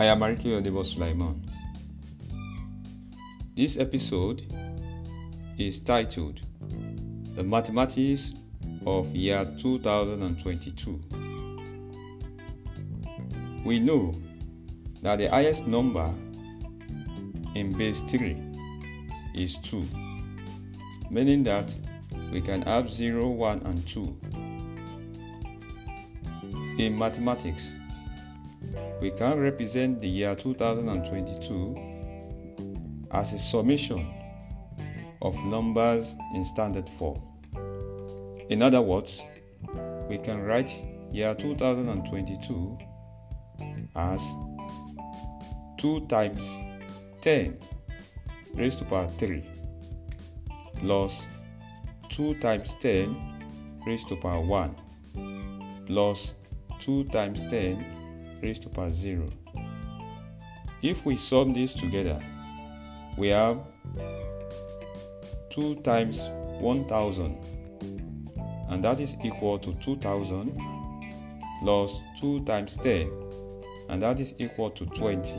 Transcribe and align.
I 0.00 0.06
am 0.06 0.20
Arike 0.20 0.46
Odebo 0.46 0.82
Sulaiman. 0.82 1.44
This 3.54 3.76
episode 3.76 4.50
is 5.58 5.78
titled 5.78 6.40
The 7.34 7.44
Mathematics 7.44 8.32
of 8.86 9.14
Year 9.14 9.44
2022. 9.58 11.00
We 13.62 13.78
know 13.78 14.14
that 15.02 15.18
the 15.18 15.26
highest 15.26 15.66
number 15.66 16.08
in 17.54 17.76
base 17.76 18.00
3 18.00 18.38
is 19.34 19.58
2, 19.58 19.84
meaning 21.10 21.42
that 21.42 21.76
we 22.32 22.40
can 22.40 22.62
have 22.62 22.90
0, 22.90 23.28
1, 23.28 23.62
and 23.66 23.86
2. 23.86 24.16
In 26.78 26.96
mathematics, 26.96 27.76
we 29.00 29.10
can 29.10 29.40
represent 29.40 30.00
the 30.00 30.08
year 30.08 30.34
2022 30.34 33.08
as 33.12 33.32
a 33.32 33.38
summation 33.38 34.06
of 35.22 35.36
numbers 35.44 36.16
in 36.34 36.44
standard 36.44 36.88
form. 36.90 37.20
In 38.48 38.62
other 38.62 38.80
words, 38.80 39.22
we 40.08 40.18
can 40.18 40.42
write 40.42 40.84
year 41.10 41.34
2022 41.34 42.78
as 43.96 44.34
2 45.78 46.06
times 46.06 46.60
10 47.20 47.58
raised 48.54 48.78
to 48.78 48.84
power 48.84 49.08
3 49.18 49.42
plus 50.78 51.26
2 52.10 52.34
times 52.34 52.74
10 52.80 53.16
raised 53.86 54.08
to 54.08 54.16
power 54.16 54.40
1 54.40 54.76
plus 55.86 56.34
2 56.80 57.04
times 57.04 57.44
10 57.44 57.99
raised 58.42 58.62
to 58.62 58.68
power 58.68 58.90
0. 58.90 59.28
If 60.82 61.04
we 61.04 61.16
sum 61.16 61.52
this 61.52 61.74
together, 61.74 62.18
we 63.16 63.28
have 63.28 63.58
2 65.50 65.76
times 65.76 66.28
1000 66.60 67.36
and 68.70 68.84
that 68.84 69.00
is 69.00 69.16
equal 69.24 69.58
to 69.58 69.74
2000 69.74 70.58
plus 71.62 72.00
2 72.20 72.40
times 72.44 72.76
10 72.78 73.10
and 73.88 74.02
that 74.02 74.20
is 74.20 74.34
equal 74.38 74.70
to 74.70 74.86
20. 74.86 75.38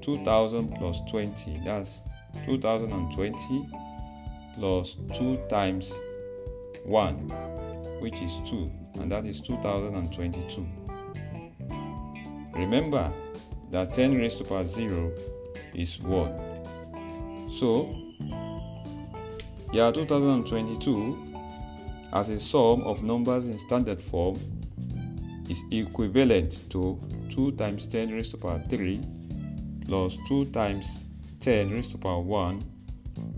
2000 0.00 0.74
plus 0.76 1.00
20 1.10 1.60
that's 1.64 2.02
2020 2.46 3.68
plus 4.54 4.96
2 5.14 5.36
times 5.48 5.94
1 6.84 7.14
which 8.00 8.20
is 8.20 8.40
2 8.46 8.70
and 9.00 9.10
that 9.10 9.26
is 9.26 9.40
2022. 9.40 10.81
Remember 12.62 13.12
that 13.72 13.92
10 13.92 14.14
raised 14.16 14.38
to 14.38 14.44
the 14.44 14.48
power 14.48 14.62
0 14.62 15.12
is 15.74 16.00
1. 16.00 17.50
So, 17.50 17.92
year 19.72 19.90
2022 19.90 21.18
as 22.12 22.28
a 22.28 22.38
sum 22.38 22.82
of 22.82 23.02
numbers 23.02 23.48
in 23.48 23.58
standard 23.58 24.00
form 24.00 24.38
is 25.48 25.64
equivalent 25.72 26.62
to 26.70 27.00
2 27.30 27.52
times 27.52 27.88
10 27.88 28.12
raised 28.12 28.30
to 28.30 28.36
the 28.36 28.42
power 28.42 28.62
3 28.68 29.00
plus 29.84 30.16
2 30.28 30.44
times 30.52 31.00
10 31.40 31.70
raised 31.70 31.90
to 31.90 31.96
the 31.96 32.02
power 32.02 32.20
1 32.20 32.62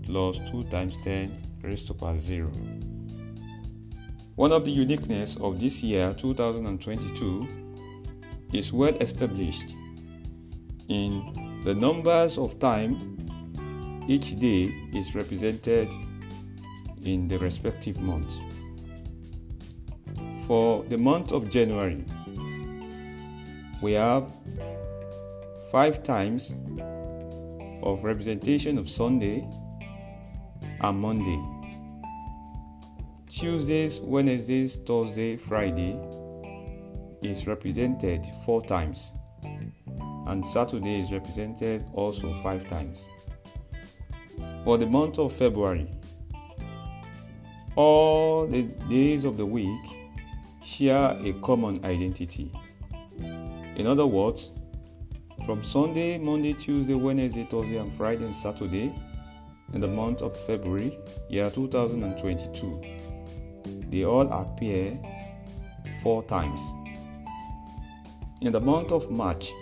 plus 0.03 0.37
2 0.51 0.65
times 0.65 0.97
10 1.03 1.35
raised 1.63 1.87
to 1.87 1.95
power 1.95 2.15
0. 2.15 2.51
One 4.35 4.51
of 4.51 4.65
the 4.65 4.71
uniqueness 4.71 5.35
of 5.37 5.59
this 5.59 5.81
year 5.81 6.13
2022 6.13 7.64
is 8.57 8.71
well 8.71 8.95
established 8.97 9.73
in 10.87 11.61
the 11.63 11.73
numbers 11.73 12.37
of 12.37 12.57
time 12.59 12.95
each 14.07 14.39
day 14.39 14.65
is 14.93 15.13
represented 15.15 15.89
in 17.03 17.27
the 17.27 17.37
respective 17.39 17.99
month. 17.99 18.35
For 20.47 20.83
the 20.83 20.97
month 20.97 21.31
of 21.31 21.49
January, 21.49 22.05
we 23.81 23.93
have 23.93 24.31
five 25.71 26.03
times 26.03 26.55
of 27.83 28.03
representation 28.03 28.77
of 28.77 28.89
Sunday 28.89 29.47
and 30.81 30.99
Monday. 30.99 31.41
Tuesdays, 33.27 33.99
Wednesdays, 33.99 34.77
Thursday, 34.77 35.35
Friday 35.35 35.99
is 37.29 37.47
represented 37.47 38.25
four 38.45 38.61
times, 38.61 39.13
and 40.27 40.45
Saturday 40.45 41.01
is 41.01 41.11
represented 41.11 41.85
also 41.93 42.33
five 42.41 42.67
times. 42.67 43.09
For 44.63 44.77
the 44.77 44.85
month 44.85 45.19
of 45.19 45.33
February, 45.33 45.89
all 47.75 48.47
the 48.47 48.63
days 48.89 49.25
of 49.25 49.37
the 49.37 49.45
week 49.45 49.97
share 50.63 51.17
a 51.23 51.33
common 51.41 51.83
identity. 51.85 52.51
In 53.75 53.85
other 53.85 54.05
words, 54.07 54.51
from 55.45 55.63
Sunday, 55.63 56.17
Monday, 56.17 56.53
Tuesday, 56.53 56.95
Wednesday, 56.95 57.43
Thursday, 57.43 57.77
and 57.77 57.93
Friday 57.95 58.25
and 58.25 58.35
Saturday 58.35 58.95
in 59.73 59.81
the 59.81 59.87
month 59.87 60.21
of 60.21 60.35
February, 60.45 60.97
year 61.29 61.49
2022, 61.51 62.81
they 63.89 64.05
all 64.05 64.31
appear 64.31 64.97
four 66.01 66.23
times. 66.23 66.73
In 68.41 68.51
the 68.51 68.59
month 68.59 68.91
of 68.91 69.09
March, 69.09 69.53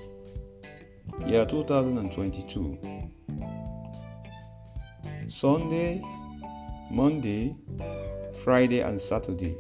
year 1.28 1.46
2022, 1.46 2.80
Sunday, 5.30 6.02
Monday, 6.90 7.56
Friday, 8.44 8.80
and 8.80 9.00
Saturday 9.00 9.56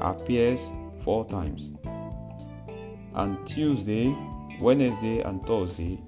appears 0.00 0.70
four 1.00 1.26
times, 1.26 1.72
and 3.16 3.44
Tuesday, 3.44 4.16
Wednesday, 4.60 5.20
and 5.22 5.44
Thursday 5.44 6.00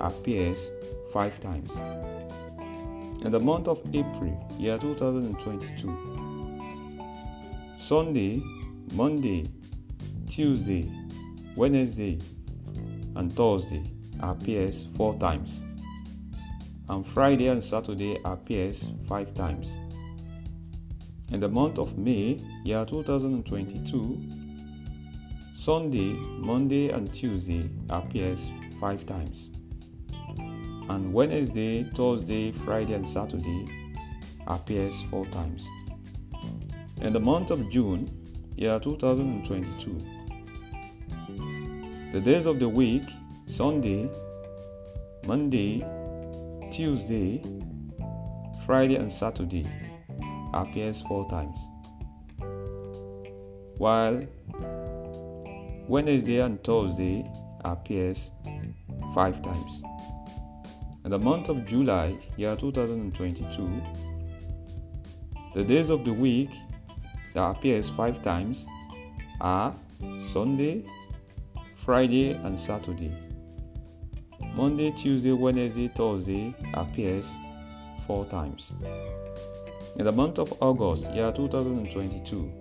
appears 0.00 0.72
five 1.12 1.38
times. 1.38 1.76
In 3.22 3.30
the 3.30 3.40
month 3.40 3.68
of 3.68 3.78
April, 3.94 4.56
year 4.58 4.78
2022, 4.78 7.76
Sunday, 7.78 8.42
Monday, 8.94 9.50
Tuesday, 10.28 10.90
Wednesday, 11.58 12.20
and 13.16 13.32
Thursday 13.32 13.82
appears 14.20 14.86
four 14.96 15.18
times, 15.18 15.64
and 16.88 17.04
Friday 17.04 17.48
and 17.48 17.62
Saturday 17.64 18.16
appears 18.24 18.92
five 19.08 19.34
times. 19.34 19.76
In 21.32 21.40
the 21.40 21.48
month 21.48 21.80
of 21.80 21.98
May, 21.98 22.40
year 22.64 22.84
2022, 22.84 24.20
Sunday, 25.56 26.12
Monday, 26.38 26.90
and 26.90 27.12
Tuesday 27.12 27.68
appears 27.90 28.52
five 28.80 29.04
times, 29.04 29.50
and 30.38 31.12
Wednesday, 31.12 31.82
Thursday, 31.82 32.52
Friday, 32.52 32.94
and 32.94 33.04
Saturday 33.04 33.66
appears 34.46 35.02
four 35.10 35.26
times. 35.26 35.68
In 37.00 37.12
the 37.12 37.20
month 37.20 37.50
of 37.50 37.68
June, 37.68 38.08
year 38.56 38.78
2022, 38.78 40.17
the 42.12 42.20
days 42.22 42.46
of 42.46 42.58
the 42.58 42.68
week 42.68 43.02
Sunday, 43.44 44.08
Monday, 45.26 45.84
Tuesday, 46.70 47.42
Friday, 48.64 48.96
and 48.96 49.12
Saturday 49.12 49.66
appears 50.54 51.02
four 51.02 51.28
times, 51.28 51.68
while 53.76 54.26
Wednesday 55.86 56.40
and 56.40 56.62
Thursday 56.64 57.30
appears 57.64 58.30
five 59.14 59.42
times. 59.42 59.82
In 61.04 61.10
the 61.10 61.18
month 61.18 61.50
of 61.50 61.66
July, 61.66 62.16
year 62.38 62.56
2022, 62.56 63.82
the 65.52 65.62
days 65.62 65.90
of 65.90 66.06
the 66.06 66.12
week 66.12 66.50
that 67.34 67.50
appears 67.50 67.90
five 67.90 68.22
times 68.22 68.66
are 69.42 69.74
Sunday, 70.20 70.84
Friday, 71.88 72.32
and 72.44 72.58
Saturday. 72.58 73.10
Monday, 74.54 74.90
Tuesday, 74.90 75.32
Wednesday, 75.32 75.88
Thursday 75.88 76.54
appears 76.74 77.34
four 78.06 78.26
times. 78.26 78.74
In 79.96 80.04
the 80.04 80.12
month 80.12 80.38
of 80.38 80.52
August, 80.60 81.10
year 81.12 81.32
2022, 81.32 82.52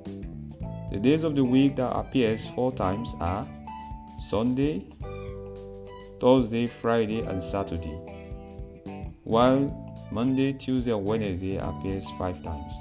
the 0.93 0.99
days 1.01 1.25
of 1.25 1.35
the 1.35 1.43
week 1.43 1.75
that 1.75 1.93
appears 1.93 2.47
four 2.47 2.71
times 2.71 3.15
are 3.19 3.45
Sunday, 4.17 4.85
Thursday, 6.21 6.65
Friday, 6.65 7.19
and 7.19 7.43
Saturday, 7.43 7.99
while 9.25 10.07
Monday, 10.09 10.53
Tuesday, 10.53 10.91
and 10.91 11.03
Wednesday 11.03 11.57
appears 11.57 12.09
five 12.11 12.41
times. 12.43 12.73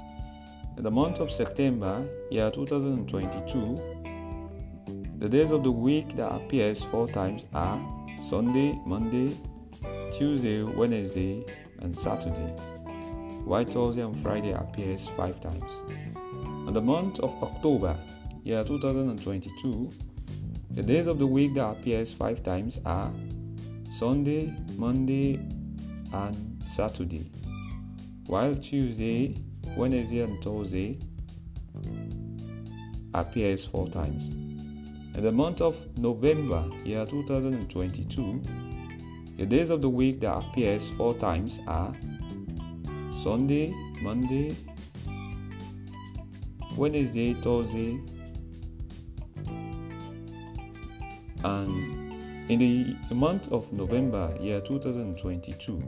In 0.77 0.83
the 0.83 0.91
month 0.91 1.19
of 1.19 1.29
September, 1.29 2.07
year 2.31 2.49
2022, 2.51 3.96
the 5.19 5.27
days 5.27 5.49
of 5.49 5.63
the 5.63 5.71
week 5.71 6.09
that 6.09 6.31
appears 6.31 6.83
four 6.83 7.07
times 7.07 7.45
are 7.55 7.79
Sunday, 8.19 8.79
Monday, 8.85 9.35
Tuesday, 10.11 10.61
Wednesday, 10.61 11.43
and 11.79 11.95
Saturday, 11.95 12.53
while 13.43 13.63
Thursday 13.63 14.03
and 14.03 14.15
Friday 14.21 14.51
appears 14.51 15.07
five 15.17 15.41
times. 15.41 15.81
In 16.67 16.73
the 16.73 16.81
month 16.81 17.19
of 17.21 17.31
October, 17.41 17.97
year 18.43 18.63
2022, 18.63 19.91
the 20.71 20.83
days 20.83 21.07
of 21.07 21.17
the 21.17 21.25
week 21.25 21.55
that 21.55 21.65
appears 21.65 22.13
five 22.13 22.43
times 22.43 22.79
are 22.85 23.11
Sunday, 23.91 24.53
Monday, 24.75 25.35
and 26.13 26.63
Saturday, 26.67 27.25
while 28.27 28.55
Tuesday, 28.55 29.35
Wednesday, 29.75 30.19
and 30.19 30.43
Thursday 30.43 30.99
appears 33.15 33.65
four 33.65 33.87
times. 33.87 34.46
In 35.17 35.23
the 35.23 35.31
month 35.31 35.61
of 35.61 35.75
November, 35.97 36.63
year 36.85 37.03
2022, 37.03 38.39
the 39.35 39.47
days 39.47 39.71
of 39.71 39.81
the 39.81 39.89
week 39.89 40.19
that 40.19 40.37
appears 40.37 40.91
four 40.91 41.15
times 41.15 41.59
are 41.65 41.91
Sunday, 43.11 43.73
Monday, 43.99 44.55
Wednesday, 46.75 47.33
Thursday, 47.33 47.99
and 51.43 52.51
in 52.51 52.59
the 52.59 52.95
month 53.15 53.51
of 53.51 53.73
November, 53.73 54.37
year 54.39 54.61
2022, 54.61 55.81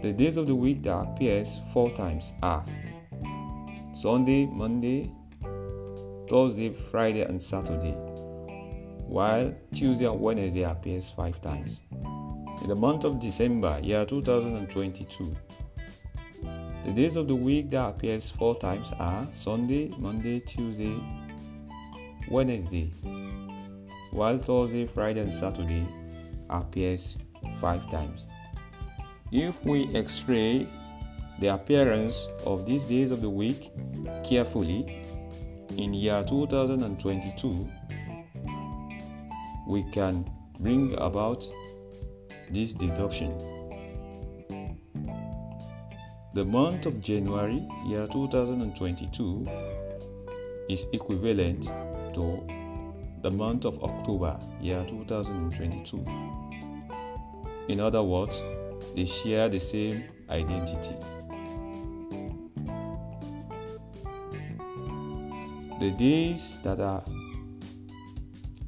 the 0.00 0.14
days 0.14 0.38
of 0.38 0.46
the 0.46 0.54
week 0.54 0.82
that 0.82 0.98
appears 0.98 1.60
four 1.74 1.90
times 1.90 2.32
are 2.42 2.64
Sunday, 3.92 4.46
Monday, 4.46 5.12
Thursday, 6.32 6.70
Friday, 6.70 7.20
and 7.24 7.42
Saturday, 7.42 7.92
while 9.06 9.54
Tuesday 9.74 10.06
and 10.06 10.18
Wednesday 10.18 10.62
appears 10.62 11.10
five 11.10 11.38
times. 11.42 11.82
In 12.62 12.68
the 12.68 12.74
month 12.74 13.04
of 13.04 13.20
December, 13.20 13.78
year 13.82 14.06
2022, 14.06 15.36
the 16.86 16.92
days 16.92 17.16
of 17.16 17.28
the 17.28 17.34
week 17.34 17.68
that 17.72 17.86
appears 17.86 18.30
four 18.30 18.56
times 18.56 18.94
are 18.98 19.28
Sunday, 19.30 19.92
Monday, 19.98 20.40
Tuesday, 20.40 20.96
Wednesday, 22.30 22.90
while 24.12 24.38
Thursday, 24.38 24.86
Friday, 24.86 25.20
and 25.20 25.32
Saturday 25.32 25.86
appears 26.48 27.18
five 27.60 27.90
times. 27.90 28.30
If 29.32 29.62
we 29.66 29.94
x-ray 29.94 30.66
the 31.40 31.48
appearance 31.48 32.28
of 32.46 32.64
these 32.64 32.86
days 32.86 33.10
of 33.10 33.20
the 33.20 33.28
week 33.28 33.70
carefully 34.24 35.01
in 35.78 35.94
year 35.94 36.24
2022, 36.28 37.68
we 39.66 39.82
can 39.90 40.24
bring 40.60 40.94
about 40.98 41.44
this 42.50 42.74
deduction. 42.74 43.36
The 46.34 46.44
month 46.44 46.86
of 46.86 47.00
January, 47.02 47.66
year 47.86 48.06
2022, 48.06 49.46
is 50.68 50.86
equivalent 50.92 51.72
to 52.14 52.46
the 53.22 53.30
month 53.30 53.64
of 53.64 53.82
October, 53.82 54.38
year 54.60 54.84
2022. 54.88 56.04
In 57.68 57.80
other 57.80 58.02
words, 58.02 58.42
they 58.94 59.06
share 59.06 59.48
the 59.48 59.60
same 59.60 60.04
identity. 60.28 60.96
The 65.82 65.90
days 65.90 66.58
that 66.62 66.78
are 66.78 67.02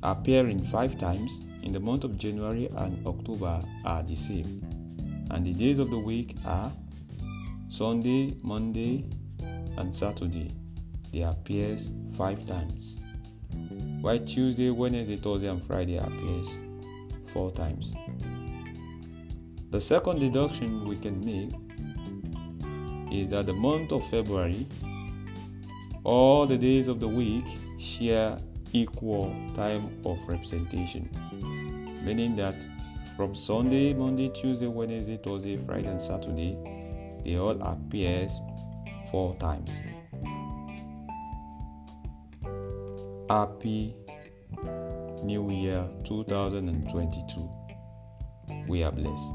appearing 0.02 0.58
five 0.66 0.98
times 0.98 1.42
in 1.62 1.70
the 1.70 1.78
month 1.78 2.02
of 2.02 2.18
January 2.18 2.68
and 2.74 3.06
October 3.06 3.62
are 3.84 4.02
the 4.02 4.16
same, 4.16 4.60
and 5.30 5.46
the 5.46 5.52
days 5.52 5.78
of 5.78 5.90
the 5.90 5.98
week 5.98 6.34
are 6.44 6.72
Sunday, 7.68 8.34
Monday, 8.42 9.04
and 9.78 9.94
Saturday. 9.94 10.50
They 11.12 11.22
appears 11.22 11.92
five 12.18 12.44
times. 12.48 12.98
While 14.00 14.18
Tuesday, 14.18 14.70
Wednesday, 14.70 15.14
Thursday, 15.14 15.46
and 15.46 15.64
Friday 15.64 15.98
appears 15.98 16.58
four 17.32 17.52
times. 17.52 17.94
The 19.70 19.80
second 19.80 20.18
deduction 20.18 20.84
we 20.84 20.96
can 20.96 21.24
make 21.24 21.52
is 23.16 23.28
that 23.28 23.46
the 23.46 23.54
month 23.54 23.92
of 23.92 24.04
February, 24.10 24.66
all 26.04 26.46
the 26.46 26.56
days 26.58 26.86
of 26.88 27.00
the 27.00 27.08
week 27.08 27.44
share 27.78 28.38
equal 28.72 29.34
time 29.54 29.88
of 30.04 30.18
representation, 30.28 31.08
meaning 32.04 32.36
that 32.36 32.66
from 33.16 33.34
Sunday, 33.34 33.94
Monday, 33.94 34.28
Tuesday, 34.28 34.66
Wednesday, 34.66 35.16
Thursday, 35.16 35.56
Friday, 35.56 35.86
and 35.86 36.00
Saturday, 36.00 36.56
they 37.24 37.36
all 37.36 37.60
appear 37.62 38.26
four 39.10 39.34
times. 39.36 39.70
Happy 43.30 43.94
New 45.22 45.50
Year 45.50 45.88
2022. 46.04 47.50
We 48.68 48.82
are 48.82 48.92
blessed. 48.92 49.32